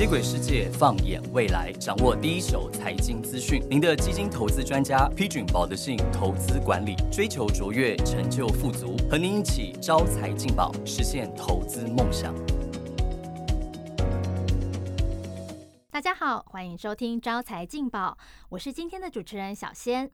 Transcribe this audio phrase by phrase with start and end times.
[0.00, 3.62] 接轨世界，放眼未来，掌握第一手财经资讯。
[3.68, 12.34] 您的基金投资专家，批准保德信投资管理，追求卓越，成就富足，和您一起招财进宝，实现投资梦想。
[15.90, 18.16] 大家好，欢迎收听招财进宝，
[18.48, 20.10] 我是今天的主持人小仙。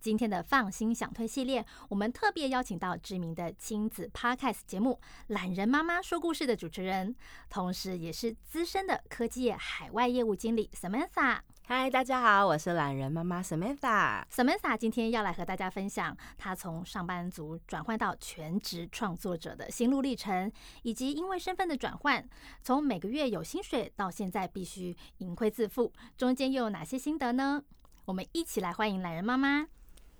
[0.00, 4.92] 今天的放心想推系列，我们特别邀请到知名的亲子 podcast 节目
[5.28, 7.14] 《懒人妈妈说故事》的主持人，
[7.50, 11.40] 同时也是资深的科技业海外业务经理 Samantha。
[11.66, 14.24] 嗨，大家好，我是懒人妈妈 Samantha。
[14.30, 20.50] Samantha 今天要来和大家分享她从上班族转换到全职创作者的心路历程，
[20.82, 22.26] 以及因为身份的转换，
[22.62, 27.62] 从每个月有薪水到现在必须盈亏自负，中间又有哪些心得呢？
[28.06, 29.66] 我们一起来欢迎懒人妈妈。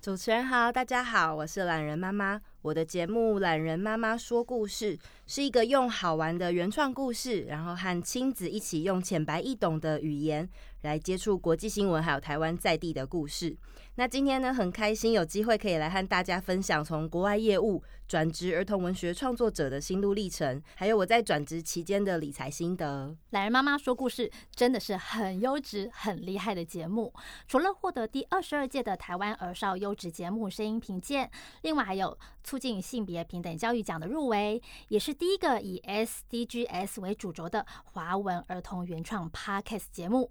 [0.01, 2.41] 主持人好，大家好，我是懒人妈妈。
[2.61, 10.49] 我的节目《懒人妈妈说故事》是一个用好玩的原创故事，然后和亲子一起用浅白易懂的语言
[10.83, 13.57] 来接触国际新闻，还有台湾在地的故事。
[13.95, 23.17] 那今天呢，很开心有机会可以来和大家分享从国外业务转职儿童文学创作者的心路历程，还有我在转职期间的理财心得。
[23.31, 27.13] 懒人妈妈说故事真的是很优质、很厉害的节目。
[27.47, 31.29] 除了获得第二十二届的台湾儿少优质节目声音评鉴，
[31.63, 32.17] 另外还有
[32.49, 40.31] 促进性别平等教育奖的入围，也是第一个以 SDGs 为主轴的华文儿童原创 Podcast 节目。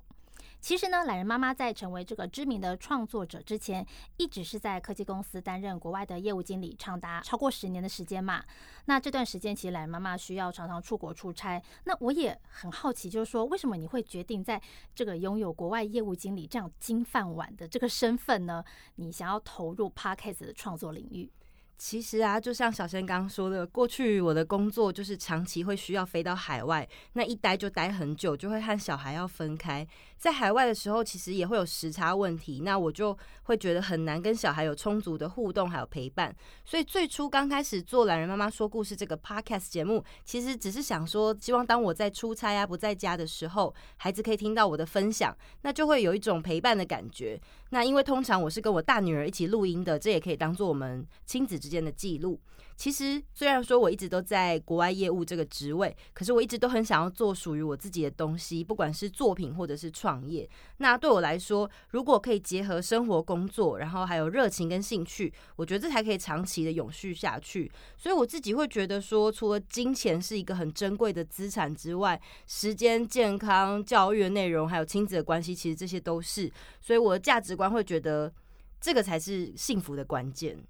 [0.60, 3.86] 其实呢，懒人妈妈在成为这个知名的创作者之前，
[4.18, 8.44] 一直是在科技公司担任国外的业务经理，长达超过十年的时间嘛。
[8.86, 11.62] 那这段时间，其实懒人妈妈需要常常出国出差。
[11.84, 14.60] 那我也很好奇，就是说，为什么你会决定在
[14.96, 18.64] 这个拥有国外业务经理这样金饭碗的这个身份呢？
[18.96, 21.32] 你想要投入 Podcast 的创作领域？
[21.78, 29.88] 其实啊，就像小仙刚刚说的，过去我的工作就是长期会需要飞到海外，那一待就待很久，就会和小孩要分开。
[30.18, 36.36] 在海外的时候，其实也会有时差问题，那我就会觉得很难跟小孩有充足的互动还有陪伴。
[36.66, 47.40] 所以最初刚开始做懒人妈妈说故事这个 podcast 节目，其实只是想说，希望当我在出差啊不在家的时候，孩子可以听到我的分享，那就会有一种陪伴的感觉。
[47.70, 52.40] 那因为通常我是跟我大女儿一起录音的，这也可以当做我们亲子之间的记录。
[52.78, 60.48] 其实虽然说我一直都在国外业务这个职位，可是我一直都很想要做属于我自己的东西，不管是作品或者是创业。
[60.78, 67.72] 那对我来说，如果可以结合生活、工作，然后还有热情跟兴趣，我觉得这才可以长期的永续下去。
[67.98, 76.52] 所以我自己会觉得说，除了金钱是一个很珍贵的资产之外，时间、健康、教育的内容，还有亲子的关系，其实这些都是。
[76.80, 78.32] 所以我的价值观会觉得，
[78.80, 80.64] 这个才是幸福的关键。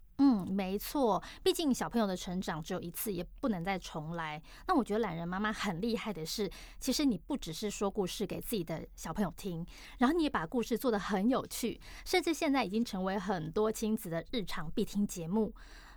[0.47, 4.41] 没错，毕竟小朋友的成长只有一次，也不能再重来。
[4.67, 6.49] 那我觉得懒人妈妈很厉害的是，
[6.79, 9.65] 其实你不只是说故事给自己的小朋友听，
[9.99, 15.53] 然后你也把故事做得很有趣，甚至现在已经成为很多亲子的日常必听节目。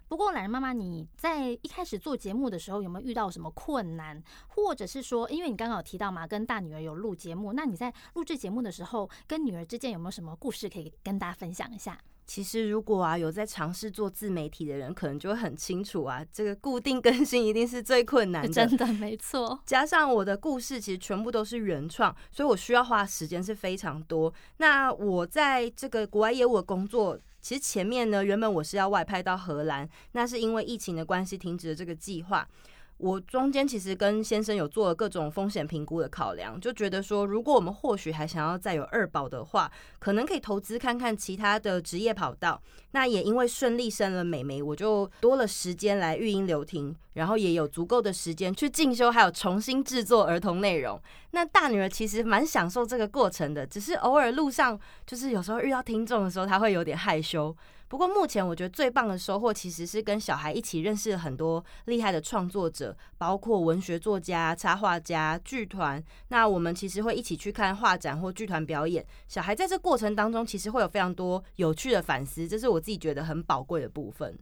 [0.08, 11.96] 不过，懒人妈妈，你在一开始做节目的时候有没有遇到什么困难，或者是说，因为你刚刚有提到嘛，跟大女儿有录节目，那你在录制节目的时候，跟女儿之间有没有什么故事可以跟大家分享一下？
[12.30, 18.48] 其实，如果啊有在尝试做自媒体的人，可能就会很清楚啊，这个固定更新一定是最困难的。
[18.48, 19.58] 真的，没错。
[19.66, 24.32] 加上我的故事其实全部都是原创，所以我需要花时间是非常多。
[24.58, 32.48] 那我在这个国外业务的工作，其实前面呢，原本我是要外派到荷兰，那是因为疫情的关系停止了这个计划。
[33.00, 42.60] 我中间其实跟先生有做了各种风险评估的考量，就觉得说，如果我们或许还想要再有二保的话，可能可以投资看看其他的职业跑道。
[42.92, 51.00] 那也因为顺利生了美眉，我就多了时间来育婴留停，然后也有足够的时间去进修，还有重新制作儿童内容。
[51.32, 57.56] 那大女儿其实蛮享受这个过程的，只是偶尔路上就是有时候遇到听众的时候，她会有点害羞。
[57.88, 66.00] 不过目前我觉得最棒的收获，其实是跟小孩一起认识了很多厉害的创作者，包括文学作家、插画家、剧团。
[66.28, 69.04] 那我们其实会一起去看画展或剧团表演。
[69.26, 74.38] 小孩在这过程当中，其实会有非常多有趣的反思，这是我自己觉得很宝贵的部分。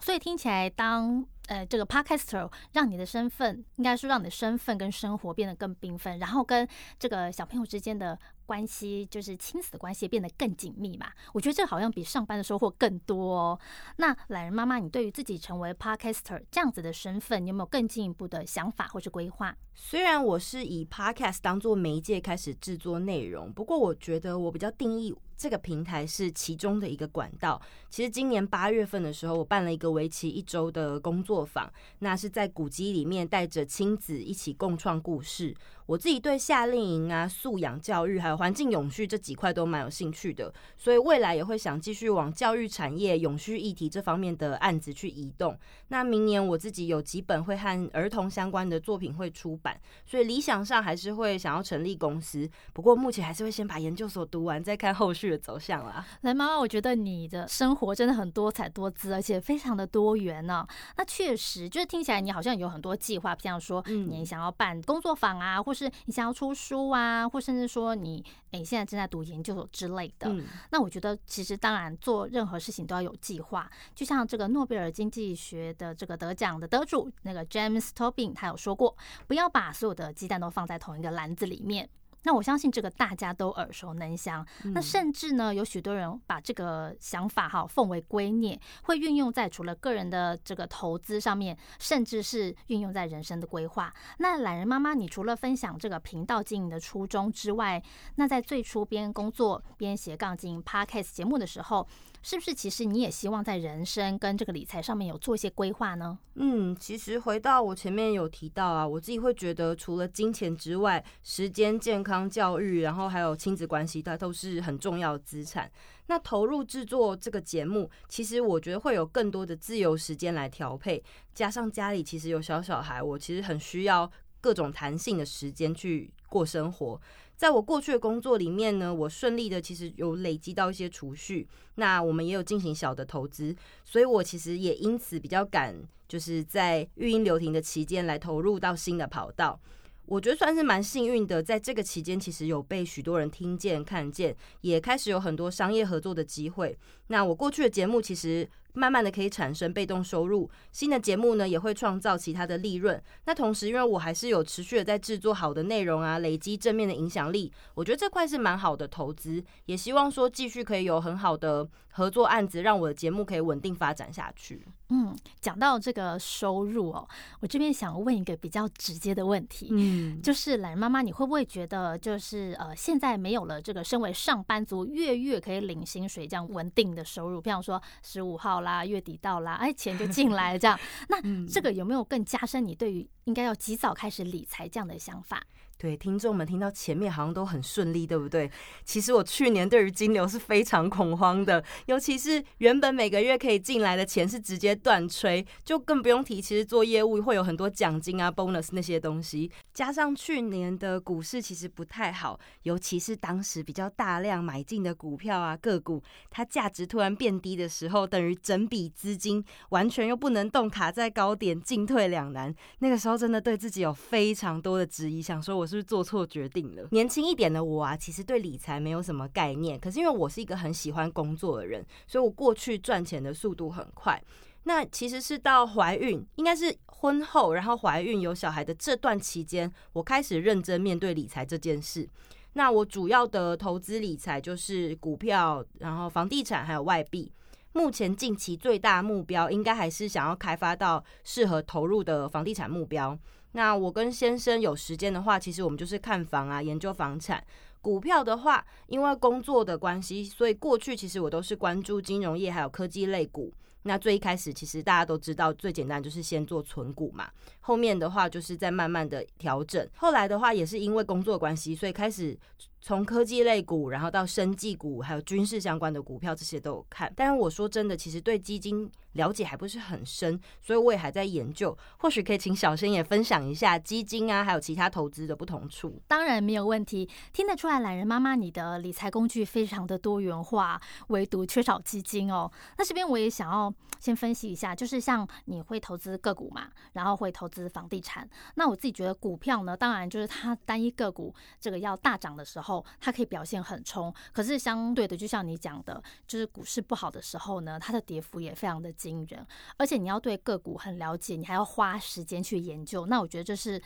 [0.00, 6.66] 所以听起来，当呃这个 podcaster 让你的身份，应该说让你的身份跟生活变得更缤纷，然后跟
[6.98, 8.18] 这个小朋友之间的。
[8.44, 11.06] 关系就是亲子的关系变得更紧密嘛？
[11.32, 13.58] 我觉得这好像比上班的收获更多哦。
[13.96, 19.56] 那懒人妈妈，你对于自己成为 podcaster 这样子的身份，你有没有更进一步的想法或是规划？
[19.74, 27.60] 虽然我是以 podcast 当做媒介开始制作内容，不过我觉得我比较定义这个平台是其中的一个管道。
[27.90, 31.68] 其实今年八月份的时候，我办了一个为期一周的工作坊，
[31.98, 35.52] 那是在古迹里面带着亲子一起共创故事。
[35.86, 45.58] 我自己对夏令营啊、素养教育还有环境永续这几块都蛮有兴趣的，所以未来也会想继续往教育产业、永续议题这方面的案子去移动。
[45.88, 52.48] 那明年我自己有几本会和儿童相关的作品会出版，所以理想上还是会想要成立公司。
[52.72, 56.04] 不过目前还是会先把研究所读完，再看后续的走向啦。
[56.20, 60.66] 来，妈妈，我觉得你的生活真的很多彩多姿，而且非常的多元呢。
[60.96, 70.32] 那确实，就是听起来你好像有很多计划，像说你想要办工作坊啊，或是你想要出书啊，或甚至说你诶现在正在读研究所之类的。
[70.70, 73.70] 那我觉得，其实当然做任何事情都要有计划。
[73.94, 78.96] 就像这个诺贝尔经济学的这个得奖的得主那个 James Tobin，他有说过，
[79.26, 81.88] 不要把所有的鸡蛋都放在同一个篮子里面。
[82.24, 84.46] 那我相信这个大家都耳熟能详。
[84.74, 93.92] 那甚至呢，有许多人把这个想法哈奉为圭臬，会运用在除了个人的这个投资上面，甚至是运用在人生的规划。
[94.18, 97.82] 那懒人妈妈，你除了分享这个频道经营的初衷之外，
[98.16, 101.86] 那在最初边工作边斜杠经营 Podcast 节目的时候。
[102.22, 106.18] 是不是其实你也希望在人生跟这个理财上面有做一些规划呢？
[106.36, 115.70] 嗯，其实回到我前面有提到啊，我自己会觉得除了金钱之外，时间、健康、教育，然后还有亲子关系，它都是很重要的资产。
[116.06, 121.02] 那投入制作这个节目，其实我觉得会有更多的自由时间来调配，
[121.34, 124.10] 加上家里其实有小小孩，我其实很需要
[124.40, 127.00] 各种弹性的时间去过生活。
[127.42, 131.44] 在我过去的工作里面呢，我顺利的其实有累积到一些储蓄，
[131.74, 133.52] 那我们也有进行小的投资，
[133.84, 135.74] 所以我其实也因此比较敢，
[136.06, 139.58] 就是在育婴流停的期间来投入到新的跑道。
[140.06, 146.78] 我觉得算是蛮幸运的，在这个期间其实有被许多人听见、看见，也开始有很多商业合作的机会。
[147.08, 148.48] 那我过去的节目其实。
[148.74, 152.98] 慢慢的可以产生被动收入，新的节目呢也会创造其他的利润。
[153.26, 159.44] 那同时，因为我还是有持续的在制作好的内容啊，累积正面的影响力，我觉得这块是蛮好的投资。
[159.66, 164.66] 也希望说继续可以有很好的合作案子，让我的节目可以稳定发展下去。
[164.94, 167.08] 嗯，讲到这个收入哦，
[167.40, 180.78] 我这边想问一个比较直接的问题，嗯，就是懒人妈妈，你会不会觉得就是呃，现在没有了这个身为上班族月月可以领薪水这样稳定的收入，比方说十五号啦，月底到啦，哎，钱就进来这样，
[181.08, 181.16] 那
[181.46, 185.42] 这个有没有更加深你对于应该要及早开始理财这样的想法？
[185.82, 188.48] 对，听众们听到前面好像都很顺利，对不对？
[188.84, 206.00] 其实我去年对于金流是非常恐慌的，尤其是原本每个月可以进来的钱是直接断吹，就更不用提，其实做业务会有很多奖金啊、bonus 那些东西，加上去年的股市其实不太好，尤其是当时比较大量买进的股票啊个股，
[206.30, 212.54] 它价值突然变低的时候，等于整笔资金完全又不能动，卡在高点，进退两难。
[212.78, 215.68] 那个时候真的对自己有非常多的质疑，想说我。
[215.72, 216.86] 是不是做错决定了？
[216.90, 219.80] 年轻一点的我啊，其实对理财没有什么概念。
[219.80, 224.22] 可是因为我是一个很喜欢工作的人，所以我过去赚钱的速度很快。
[224.64, 232.06] 那其实是到怀孕，应该是婚后，然后怀孕有小孩的这段期间，我开始认真面对理财这件事。
[232.52, 237.32] 那我主要的投资理财就是股票，然后房地产还有外币。
[237.72, 243.18] 目前近期最大目标应该还是想要开发到适合投入的房地产目标。
[243.52, 247.44] 那我跟先生有时间的话，其实我们就是看房啊，研究房产。
[247.80, 253.52] 股票的话，因为工作的关系，所以过去其实我都是关注金融业还有科技类股。
[253.82, 257.28] 那最一开始，其实大家都知道，最简单就是先做存股嘛。
[257.60, 259.88] 后面的话，就是在慢慢的调整。
[259.96, 262.38] 后来的话，也是因为工作关系，所以开始。
[262.84, 267.10] 从科技类股，然后到生技股，还有军事相关的股票，这些都有看。
[267.14, 271.78] 但是我说真的，其实对基金了解还不是很深，所以我也还在研究。
[271.98, 276.02] 或许可以请小生也分享一下基金啊，还有其他投资的不同处。
[276.08, 282.50] 当然没有问题，听得出来，懒人妈妈你的理财工具非常的多元化，唯独缺少基金哦。
[282.78, 288.28] 那这边我也想要先分析一下，就是像你会投资个股嘛，然后会投资房地产。
[288.56, 292.71] 那我自己觉得股票呢，当然就是它单一个股这个要大涨的时候。
[293.00, 299.44] 它可以表现很冲，可是相对的，就像你讲的，就是股市不好的时候呢，它的跌幅也非常的惊人。
[299.76, 303.06] 而且你要对个股很了解，你还要花时间去研究。
[303.06, 303.82] 那我觉得这是，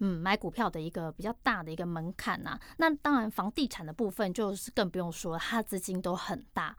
[0.00, 2.58] 嗯，买股票的一个比较大的一个门槛呐。
[2.78, 6.76] 那当然，房地产的部分就是更不用说，它资金都很大。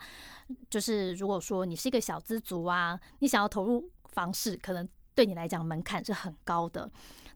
[0.70, 6.90] 就是如果说你是一个小资族啊，你想要投入房市，可能对你来讲门槛是很高的。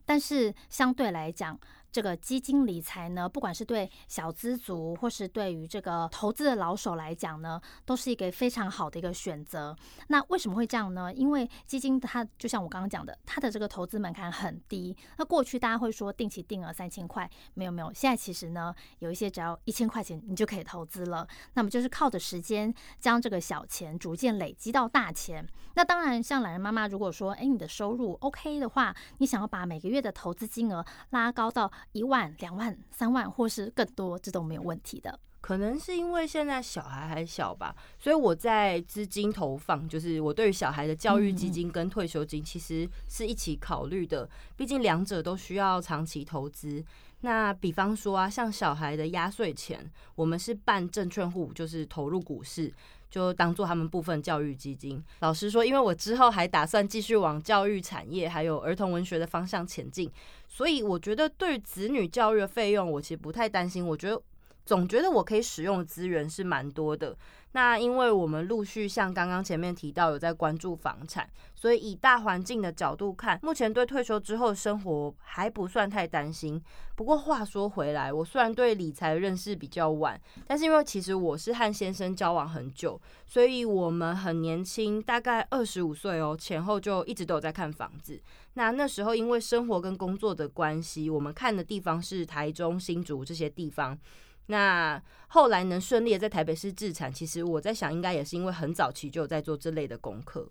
[0.04, 1.58] 但是相对来讲，
[1.96, 9.74] 这个基金理财呢，不管是对小资族或是对于这个投资的老手来讲呢，都是一个非常好的一个选择。
[10.08, 11.10] 那为什么会这样呢？
[11.14, 14.94] 因为基金它就像我刚刚讲的，它的这个投资门槛很低。
[15.16, 21.26] 那过去大家会说定期定额三千块，没有没有，现在其实呢，有一些只要一千块钱你就可以投资了。
[21.54, 25.48] 那么就是靠着时间将这个小钱逐渐累积到大钱。
[25.76, 35.18] 那当然，像懒人妈妈如果说，哎，你的收入 OK 的话，你想要把每个月的投资金额拉高到一万、两万、三万，或是更多，这都没有问题的。
[35.40, 44.28] 可能是因为现在小孩还小吧，所以我在资金投放，就是我对于小孩的教育基金跟退休金，其实是一起考虑的。
[44.56, 46.84] 毕竟两者都需要长期投资。
[47.20, 52.72] 那比方说啊，像小孩的压岁钱，我们是办证券户，就是投入股市，
[53.16, 55.02] 就当做他们部分教育基金。
[55.20, 60.10] 老师说，因为我之后还打算继续往教育产业还有儿童文学的方向前进，
[60.46, 63.86] 所以我觉得对子女教育的费用，我其实不太担心。
[63.86, 64.20] 我觉得。
[64.66, 67.16] 总觉得我可以使用的资源是蛮多的。
[67.52, 76.62] 那因为我们陆续像刚刚前面提到有在关注房产，所以以大环境的角度看，目前对退休之后生活还不算太担心。
[76.96, 88.20] 不过话说回来，我虽然对理财认识比较晚，但是因为其实我是和先生交往很久，所以我们很年轻，大概二十五岁哦前后就一直都有在看房子。
[88.54, 93.98] 那那时候因为生活跟工作的关系，我们看的地方是台中、新竹这些地方。
[94.46, 100.48] 那后来能顺利在台北市自产，其实我在想，应该也是因为很早期就有在做这类的功课。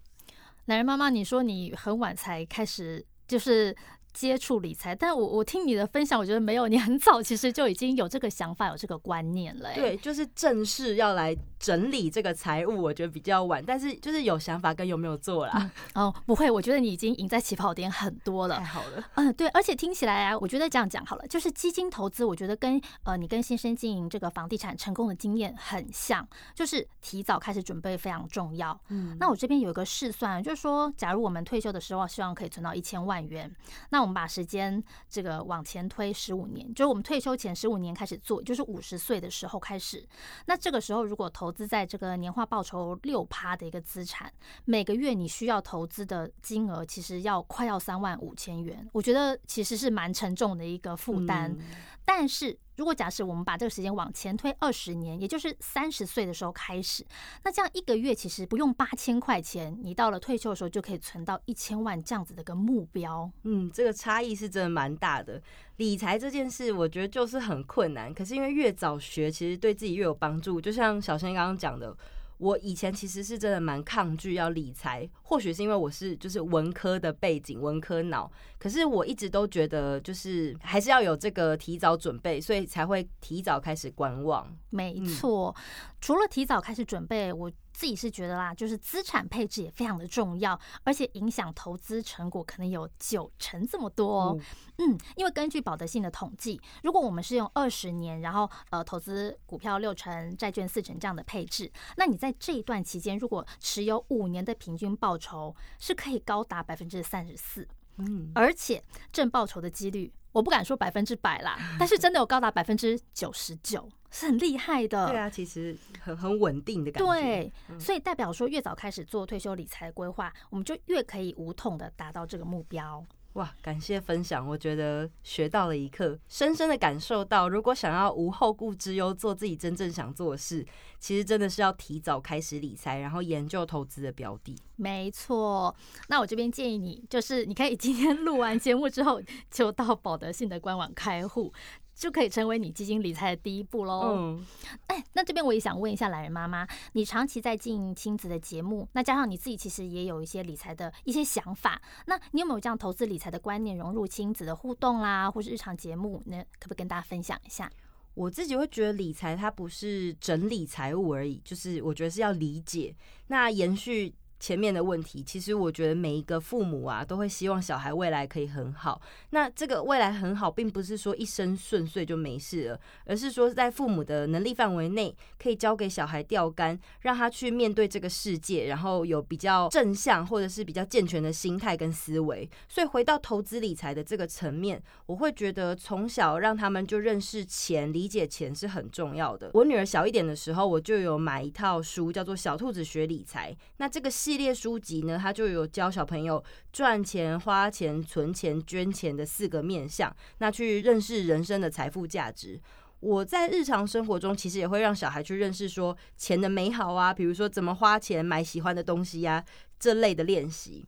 [0.66, 3.76] 男人妈妈，你说你很晚才开始，就是。
[4.16, 9.74] 接触理财，但我我听你的分享，我觉得没有你很早 其实就已经有这个想法，有这个观念了。
[9.76, 15.70] 对，就是正式要来整理这个财务，我觉得比较晚，但是就是有想法跟有没有做啦。
[15.96, 18.58] 哦，不会，我觉得你已经赢在起跑点很多了。
[18.58, 19.04] 太好了。
[19.16, 28.80] 嗯，对，而且听起来啊，我觉得这样讲好了，就是基金投资，我觉得跟呃你跟先生经营这个房地产成功的经验很像，就是提早开始准备非常重要。
[28.88, 33.54] 嗯，那我这边有一个试算，就是说，假如我们退休的时候希望可以存到一千万元，
[33.90, 40.08] 那我们把时间这个往前推十五年，就是我们退休前十五年开始做，就是五十岁的时候开始。
[40.46, 44.32] 那这个时候如果投资在这个年化报酬六趴的一个资产，
[44.66, 51.58] 每个月你需要投资的金额其实要快要三万五千元，我觉得其实是蛮沉重的一个负担。
[52.06, 57.06] 但是如果假设我们把这个时间往前推二十年，也就是三十岁的时候开始，
[57.44, 63.30] 那这样一个月其实不用八千块钱，你到了退休的时候就可以存到一千万这样子的一个目标。
[63.44, 65.42] 嗯，这个差异是真的蛮大的。
[65.78, 70.62] 理财这件事，我觉得就是很困难，可是因为越早学，其实对自己越有帮助。
[70.62, 71.96] 就像小仙刚刚讲的。
[72.38, 78.32] 我以前其实是真的蛮抗拒要理财，或许是因为我是就是文科的背景，文科脑。
[78.58, 84.48] 可是我一直都觉得，就是还是要有这个提早准备，所以才会提早开始观望。
[84.70, 85.56] 没错，
[86.02, 87.52] 除了提早开始准备，我。
[87.76, 94.22] 自己是觉得啦，就是资产配置也非常的重要，而且影响投资成果可能有九成这么多。
[94.22, 94.40] 哦。
[94.78, 107.68] 嗯，因为根据保德信的统计，如果我们是用二十年，然后呃投资股票六成、债券四成这样的配置，那你在这一段期间，如果持有五年的平均报酬是可以高达百分之三十四。
[107.98, 110.14] 嗯，而且正报酬的几率。
[110.36, 115.08] 我不敢说百分之百啦，但是真的有高达百分之九十九，是很厉害的。
[115.08, 117.10] 对啊，其实很很稳定的感觉。
[117.10, 123.02] 对，所以代表说越早开始做退休理财规划，我们就越可以无痛的达到这个目标。
[123.36, 130.66] 哇，感谢分享，我觉得学到了一课，深深的感受到，如果想要无后顾之忧，做自己真正想做的事，
[131.00, 134.58] 其实真的是要提早开始理财，然后研究投资的标的。
[134.78, 135.76] 没错，
[136.08, 141.52] 那我这边建议你，就是你可以今天录完节目之后， 就到保德信的官网开户。
[141.96, 144.14] 就可以成为你基金理财的第一步喽。
[144.16, 144.46] 嗯，
[144.88, 156.22] 哎，那这边我也想问一下懒人妈妈，你长期在经营亲子的节目，那加上你自己其实也有一些理财的一些想法，那你有没有这样投资理财的观念融入亲子的互动啦，或是日常节目？
[156.26, 157.72] 那可不可以跟大家分享一下？
[158.14, 162.96] 我自己会觉得理财它不是整理财务而已，就是我觉得是要理解。
[163.28, 164.14] 那延续。
[164.40, 169.02] 前面的问题，其实我觉得每一个父母啊，都会希望小孩未来可以很好。
[169.30, 182.48] 那这个未来很好，并不是说一生顺遂就没事了，而是说在父母的能力范围内，可以交给小孩钓竿，让他去面对这个世界，然后有比较正向或者是比较健全的心态跟思维。
[182.68, 189.50] 所以回到投资理财的这个层面，我会觉得从小让他们就认识钱、理解钱是很重要的。
[189.54, 193.52] 我女儿小一点的时候，我就有买一套书，叫做《小兔子学理财》。
[193.78, 194.12] 那这个。
[194.26, 202.60] 系列书籍呢，它就有教小朋友赚钱、花钱、存钱、捐钱的四个面向，那去认识人生的财富价值。
[203.02, 209.46] 我在日常生活中，其实也会让小孩去认识说钱的美好啊，比如说怎么花钱买喜欢的东西呀，
[209.80, 210.88] 这类的练习。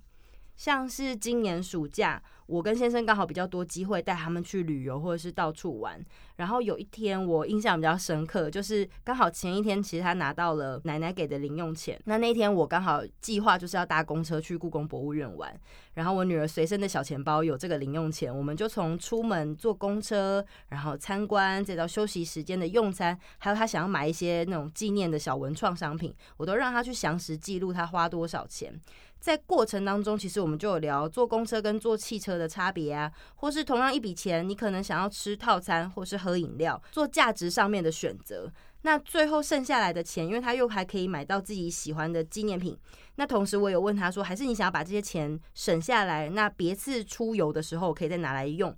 [0.57, 6.03] 像是今年暑假，我跟先生刚好比较多机会带他们去旅游或者是到处玩。
[6.37, 11.99] 然后有一天我印象比较深刻，就是刚好前一天其实他拿到了奶奶给的零用钱。
[12.05, 15.55] 那那天我刚好计划就是要搭公车去故宫博物院玩，
[15.93, 28.79] 然后我女儿随身的小钱包有这个零用钱，我们就从出门坐公车，然后参观，再到休息时间的用餐，还有他想要买一些那种纪念的小文创商品，我都让他去详实记录他花多少钱。
[29.19, 38.51] 在过程当中，其实我们就有聊坐公车跟坐汽车的差别啊，或是同样一笔钱，你可能想要吃套餐或是喝饮料，做价值上面的选择。
[38.83, 42.77] 那最后剩下来的钱，因为他又还可以买到自己喜欢的纪念品。
[43.15, 48.73] 那同时我有问他说，还是你想要把这些钱省下来，那别次出游的时候可以再拿来用。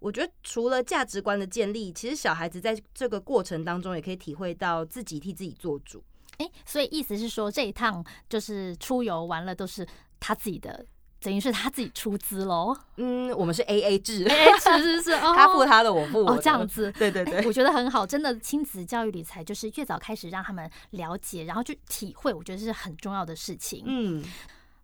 [0.00, 6.02] 我觉得除了价值观的建立，其实小孩子在这个过程当中也可以体会到自己替自己做主。
[6.38, 9.86] 哎，所以意思是说，这一趟就是出游完了，都是
[10.18, 10.84] 他自己的，
[11.20, 12.76] 等于是他自己出资喽。
[12.96, 16.90] 嗯，我们是 A A 制，A A 制是是，他付他的，我付我的这样子。
[16.92, 23.84] 对对对，我觉得很好，真的亲子教育理财就是越早开始让他们了解，然后去体会，我觉得是很重要的事情。
[23.86, 24.24] 嗯。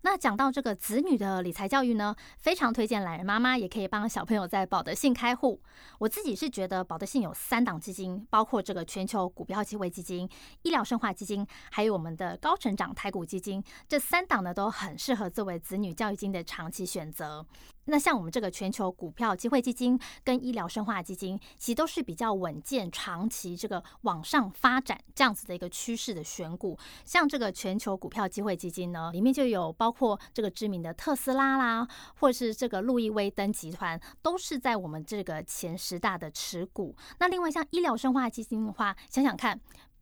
[0.03, 5.61] 那讲到这个子女的理财教育呢，非常推荐懒人妈妈也可以帮小朋友在保德信开户。
[5.99, 10.29] 我自己是觉得保德信有三档基金，包括这个全球股票机会基金、
[10.63, 17.45] 医疗生化基金，还有我们的高成长台股基金，这三档呢都很适合作为子女教育金的长期选择。
[17.91, 26.79] 那像我们这个全球股票机会基金跟医疗生化基金，其实都是比较稳健、长期这个往上发展这样子的一个趋势的选股。
[27.05, 31.89] 像这个全球股票机会基金呢，里面就有包括这个知名的特斯拉啦，
[32.21, 36.95] 或是这个路易威登集团，都是在我们这个前十大的持股。
[37.19, 39.59] 那另外像医疗生化基金的话，想想看。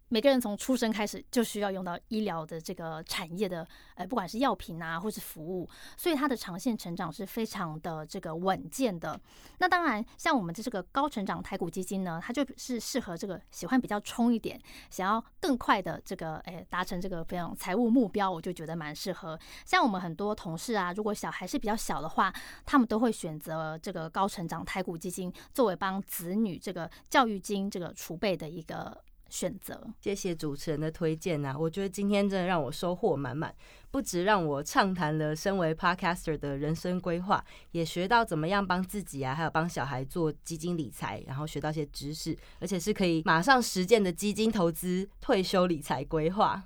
[0.09, 9.21] 每个人从出生开始就需要用到医疗的这个产业的，呃，不管是药品啊，或是服务，所以它的长线成长是非常的这个稳健的。
[9.59, 14.61] 那当然，像我们的这个高成长台股基金呢，它就是适合这个喜欢比较冲一点，
[14.91, 19.37] 想要更快的这个，诶达成这个非常财务目标，我就觉得蛮适合。
[19.65, 22.33] 像我们很多同事啊，如果小孩是比较小的话，
[22.65, 28.97] 他们都会选择这个高成长台股基金作为帮子女这个教育金这个储备的一个。
[29.28, 31.54] 选择，谢谢主持人的推荐呐！
[31.58, 33.54] 我觉得今天真的让我收获满满，
[33.91, 46.62] 不止让我畅谈了身为 podcaster 的人生规划，也学到怎么样帮自己啊，还有帮小孩做基金理财，然后学到一些知识，而且是可以马上实践的基金投资、退休理财规划。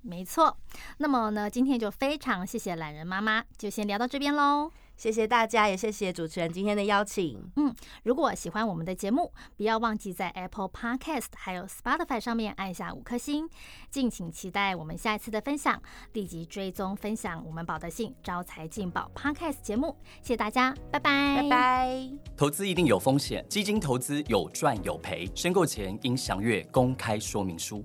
[0.00, 0.56] 没错，
[0.98, 4.70] 那么呢，今天就非常谢谢懒人妈妈，就先聊到这边喽。
[4.98, 7.40] 谢谢大家，也谢谢主持人今天的邀请。
[7.54, 13.48] 嗯，如果喜欢我们的节目，不要忘记在 Apple Podcast 还有 Spotify 上面按下五颗星。
[13.90, 15.80] 敬请期待我们下一次的分享，
[16.14, 19.96] 立即追踪分享我们宝德信招财进宝 Podcast 节目。
[20.20, 22.10] 谢谢大家，拜拜，拜拜。
[22.36, 27.84] 投资一定有风险，基金投资有赚有赔，申购前应详阅公开说明书。